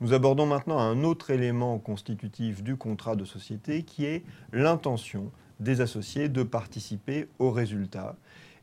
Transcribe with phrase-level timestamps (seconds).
[0.00, 5.30] Nous abordons maintenant un autre élément constitutif du contrat de société qui est l'intention
[5.60, 8.16] des associés de participer au résultat.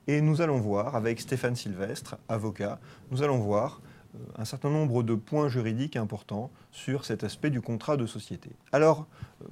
[0.08, 2.80] Et nous allons voir, avec Stéphane Sylvestre, avocat,
[3.12, 3.82] nous allons voir
[4.16, 8.50] euh, un certain nombre de points juridiques importants sur cet aspect du contrat de société.
[8.72, 9.06] Alors,
[9.44, 9.46] euh,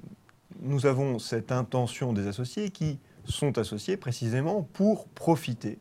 [0.61, 5.77] nous avons cette intention des associés qui sont associés précisément pour profiter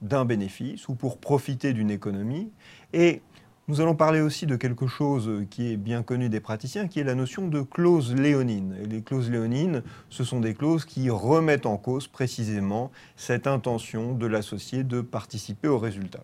[0.00, 2.50] d'un bénéfice ou pour profiter d'une économie.
[2.94, 3.20] Et
[3.66, 7.04] nous allons parler aussi de quelque chose qui est bien connu des praticiens, qui est
[7.04, 8.76] la notion de clause léonine.
[8.90, 14.26] Les clauses léonines, ce sont des clauses qui remettent en cause précisément cette intention de
[14.26, 16.22] l'associé de participer au résultat.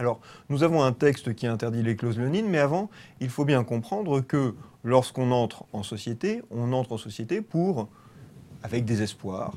[0.00, 3.62] Alors, nous avons un texte qui interdit les clauses léonines, mais avant, il faut bien
[3.62, 7.88] comprendre que lorsqu'on entre en société, on entre en société pour,
[8.64, 9.54] avec des espoirs,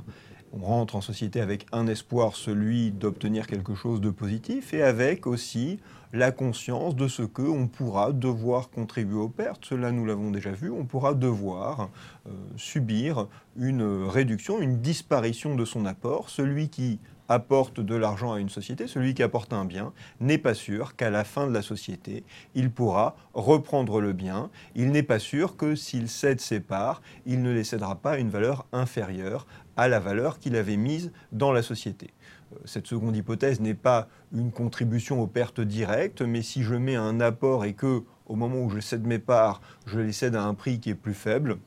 [0.54, 5.28] on rentre en société avec un espoir, celui d'obtenir quelque chose de positif, et avec
[5.28, 5.80] aussi
[6.14, 9.66] la conscience de ce qu'on pourra devoir contribuer aux pertes.
[9.66, 11.90] Cela, nous l'avons déjà vu, on pourra devoir
[12.28, 16.30] euh, subir une réduction, une disparition de son apport.
[16.30, 17.00] Celui qui
[17.32, 21.10] apporte de l'argent à une société, celui qui apporte un bien, n'est pas sûr qu'à
[21.10, 24.50] la fin de la société, il pourra reprendre le bien.
[24.76, 28.18] Il n'est pas sûr que s'il cède ses parts, il ne les cédera pas à
[28.18, 32.14] une valeur inférieure à la valeur qu'il avait mise dans la société.
[32.54, 36.96] Euh, cette seconde hypothèse n'est pas une contribution aux pertes directes, mais si je mets
[36.96, 40.44] un apport et que, au moment où je cède mes parts, je les cède à
[40.44, 41.60] un prix qui est plus faible,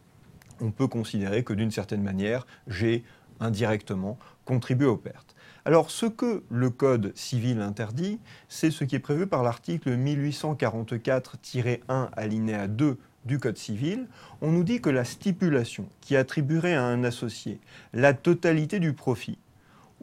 [0.60, 3.04] on peut considérer que d'une certaine manière, j'ai
[3.40, 5.34] indirectement contribué aux pertes.
[5.64, 12.10] Alors ce que le Code civil interdit, c'est ce qui est prévu par l'article 1844-1
[12.14, 14.06] alinéa 2 du Code civil,
[14.42, 17.58] on nous dit que la stipulation qui attribuerait à un associé
[17.94, 19.38] la totalité du profit,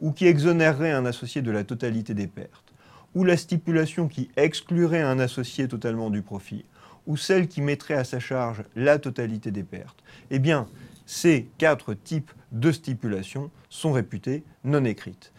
[0.00, 2.74] ou qui exonérerait un associé de la totalité des pertes,
[3.14, 6.64] ou la stipulation qui exclurait un associé totalement du profit,
[7.06, 10.68] ou celle qui mettrait à sa charge la totalité des pertes, eh bien,
[11.06, 15.32] ces quatre types de stipulations sont réputées non écrites.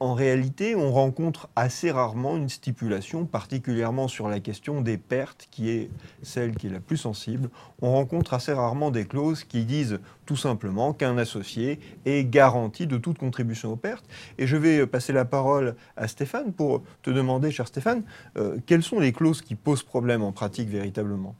[0.00, 5.70] En réalité, on rencontre assez rarement une stipulation, particulièrement sur la question des pertes, qui
[5.70, 5.90] est
[6.22, 7.48] celle qui est la plus sensible.
[7.80, 12.98] On rencontre assez rarement des clauses qui disent tout simplement qu'un associé est garanti de
[12.98, 14.04] toute contribution aux pertes.
[14.38, 18.02] Et je vais passer la parole à Stéphane pour te demander, cher Stéphane,
[18.36, 21.34] euh, quelles sont les clauses qui posent problème en pratique véritablement?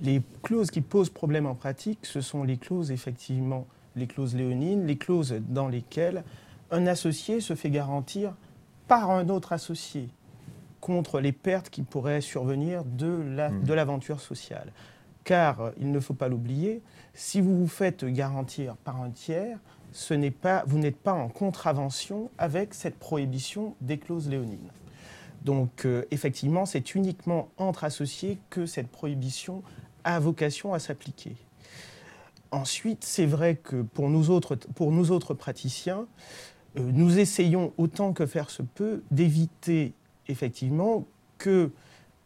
[0.00, 3.66] Les clauses qui posent problème en pratique, ce sont les clauses effectivement,
[3.96, 6.22] les clauses léonines, les clauses dans lesquelles
[6.70, 8.34] un associé se fait garantir
[8.88, 10.08] par un autre associé
[10.80, 13.74] contre les pertes qui pourraient survenir de mmh.
[13.74, 14.72] l'aventure sociale.
[15.24, 16.82] Car, euh, il ne faut pas l'oublier,
[17.14, 19.58] si vous vous faites garantir par un tiers,
[19.92, 24.70] ce pas, vous n'êtes pas en contravention avec cette prohibition des clauses léonines.
[25.42, 29.62] Donc, euh, effectivement, c'est uniquement entre associés que cette prohibition
[30.04, 31.36] a vocation à s'appliquer.
[32.50, 36.06] Ensuite, c'est vrai que pour nous autres, pour nous autres praticiens,
[36.76, 39.92] nous essayons autant que faire se peut d'éviter
[40.28, 41.06] effectivement
[41.38, 41.70] que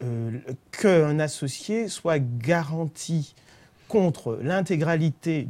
[0.03, 0.39] euh,
[0.71, 3.35] qu'un associé soit garanti
[3.91, 5.45] contre l'intégralité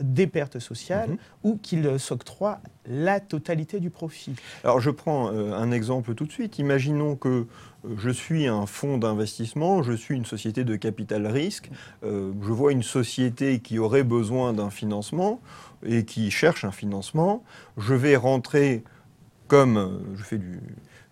[0.00, 1.18] des pertes sociales mhm.
[1.44, 4.34] ou qu'il s'octroie la totalité du profit.
[4.64, 6.58] Alors je prends euh, un exemple tout de suite.
[6.58, 7.46] Imaginons que
[7.96, 11.70] je suis un fonds d'investissement, je suis une société de capital risque,
[12.02, 15.40] je vois une société qui aurait besoin d'un financement
[15.82, 17.42] et qui cherche un financement,
[17.78, 18.84] je vais rentrer
[19.50, 20.60] comme euh, je fais du,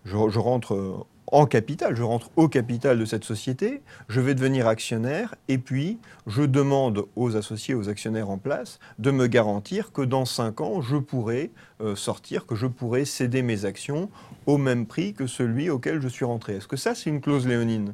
[0.05, 4.67] je, rentre euh, en capital, je rentre au capital de cette société, je vais devenir
[4.67, 10.01] actionnaire et puis je demande aux associés, aux actionnaires en place de me garantir que
[10.01, 11.51] dans 5 ans, je pourrai
[11.81, 14.09] euh, sortir, que je pourrai céder mes actions
[14.47, 16.55] au même prix que celui auquel je suis rentré.
[16.55, 17.93] Est-ce que ça, c'est une clause léonine?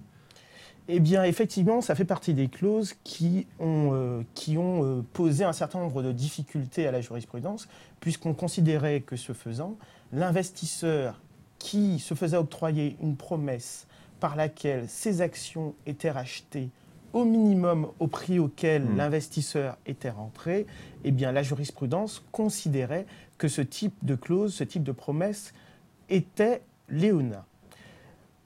[0.87, 5.79] Eh bien, effectivement, ça fait partie des clauses qui ont, euh, euh, posé un certain
[5.79, 7.67] nombre de difficultés à la jurisprudence,
[7.99, 9.77] puisqu'on considérait que ce faisant,
[10.13, 11.19] l'investisseur
[11.65, 13.87] qui se faisait octroyer une promesse
[14.19, 16.69] par laquelle ses actions étaient rachetées
[17.11, 18.97] au minimum au prix auquel hmm.
[18.97, 20.67] l'investisseur était rentré,
[21.03, 23.07] eh bien, la jurisprudence considérait
[23.39, 25.53] que ce type de clause, ce type de promesse
[26.07, 27.43] était léonin.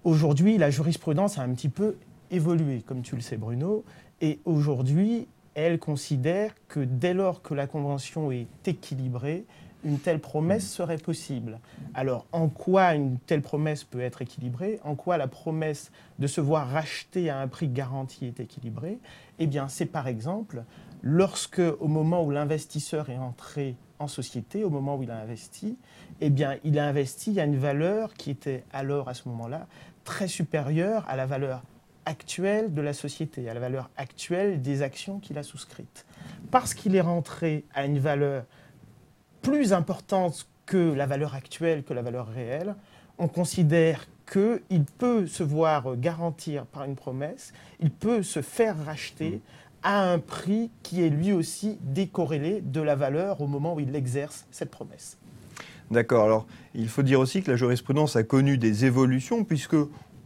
[0.05, 1.97] Aujourd'hui, la jurisprudence a un petit peu
[2.31, 3.83] évolué, comme tu le sais Bruno,
[4.21, 9.43] et aujourd'hui, elle considère que dès lors que la Convention est équilibrée,
[9.83, 10.75] une telle promesse mmh.
[10.75, 11.59] serait possible.
[11.93, 14.79] Alors, en quoi une telle promesse peut être équilibrée?
[14.83, 18.99] En quoi la promesse de se voir racheter à un prix garanti est équilibrée?
[19.39, 20.63] Eh bien, c'est par exemple
[21.01, 25.77] lorsque, au moment où l'investisseur est entré en société, au moment où il a investi,
[26.21, 29.67] eh bien, il a investi à une valeur qui était alors, à ce moment-là,
[30.03, 31.63] très supérieure à la valeur
[32.05, 36.05] actuelle de la société, à la valeur actuelle des actions qu'il a souscrites.
[36.49, 38.45] Parce qu'il est rentré à une valeur
[39.41, 42.75] plus importante que la valeur actuelle, que la valeur réelle,
[43.17, 49.29] on considère qu'il peut se voir garantir par une promesse, il peut se faire racheter
[49.31, 49.39] mmh.
[49.83, 53.95] à un prix qui est lui aussi décorrélé de la valeur au moment où il
[53.95, 55.17] exerce cette promesse.
[55.91, 56.25] D'accord.
[56.25, 59.75] Alors, il faut dire aussi que la jurisprudence a connu des évolutions, puisque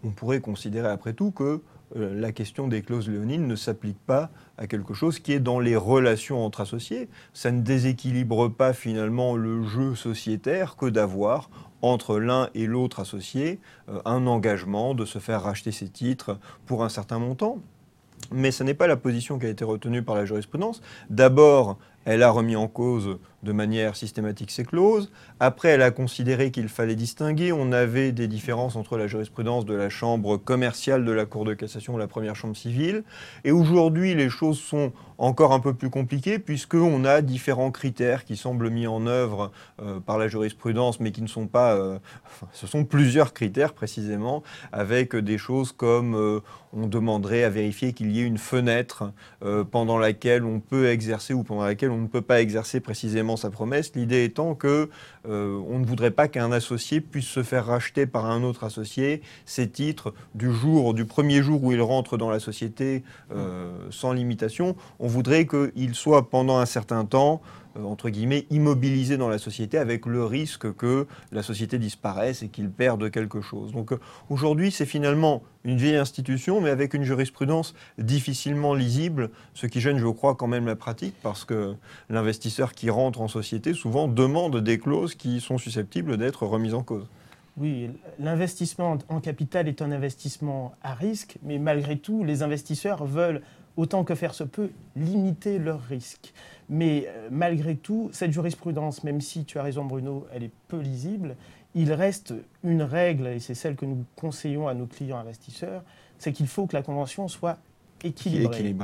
[0.04, 1.62] on pourrait considérer après tout que
[1.96, 5.60] euh, la question des clauses léonines ne s'applique pas à quelque chose qui est dans
[5.60, 7.10] les relations entre associés.
[7.34, 11.50] Ça ne déséquilibre pas finalement le jeu sociétaire que d'avoir
[11.82, 13.60] entre l'un et l'autre associé
[13.90, 17.60] euh, un engagement de se faire racheter ses titres pour un certain montant.
[18.32, 20.82] Mais ce n'est pas la position qui a été retenue par la jurisprudence.
[21.10, 25.12] D'abord, elle a remis en cause de manière systématique ces clauses.
[25.40, 27.52] Après, elle a considéré qu'il fallait distinguer.
[27.52, 31.54] On avait des différences entre la jurisprudence de la chambre commerciale de la Cour de
[31.54, 33.04] cassation et la première chambre civile.
[33.44, 38.38] Et aujourd'hui, les choses sont encore un peu plus compliquées puisqu'on a différents critères qui
[38.38, 39.52] semblent mis en œuvre
[39.82, 41.76] euh, par la jurisprudence, mais qui ne sont pas...
[41.76, 42.00] Euh,
[42.54, 46.40] ce sont plusieurs critères précisément, avec des choses comme euh,
[46.74, 49.12] on demanderait à vérifier qu'il y ait une fenêtre
[49.70, 53.50] pendant laquelle on peut exercer ou pendant laquelle on ne peut pas exercer précisément sa
[53.50, 53.92] promesse.
[53.96, 54.90] L'idée étant que
[55.28, 59.22] euh, on ne voudrait pas qu'un associé puisse se faire racheter par un autre associé
[59.46, 64.14] ses titres du jour, du premier jour où il rentre dans la société euh, sans
[64.14, 64.76] limitation.
[65.00, 67.42] On voudrait qu'il soit pendant un certain temps
[67.82, 72.70] entre guillemets, immobilisé dans la société avec le risque que la société disparaisse et qu'il
[72.70, 73.72] perde quelque chose.
[73.72, 74.00] Donc euh,
[74.30, 79.98] aujourd'hui, c'est finalement une vieille institution, mais avec une jurisprudence difficilement lisible, ce qui gêne,
[79.98, 81.76] je crois, quand même la pratique, parce que
[82.10, 86.84] l'investisseur qui rentre en société souvent demande des clauses qui sont susceptibles d'être remises en
[86.84, 87.08] cause.
[87.56, 93.44] Oui, l'investissement en capital est un investissement à risque, mais malgré tout, les investisseurs veulent,
[93.78, 96.34] autant que faire se peut, limiter leurs risques.
[96.70, 100.80] Mais euh, malgré tout, cette jurisprudence, même si tu as raison Bruno, elle est peu
[100.80, 101.36] lisible,
[101.76, 102.34] il reste
[102.64, 105.84] une règle, et c'est celle que nous conseillons à nos clients investisseurs,
[106.20, 107.58] c'est qu'il faut que la convention soit
[108.04, 108.76] équilibrée.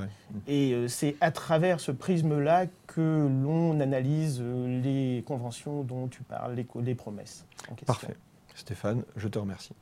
[0.48, 6.24] Et euh, c'est à travers ce prisme-là que l'on analyse euh, les conventions dont tu
[6.24, 7.46] parles, les, les promesses.
[7.86, 8.16] Parfait.
[8.56, 9.74] Stéphane, je te remercie.